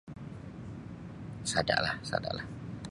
Sada'lah 1.53 2.01
sada'lah. 2.13 2.45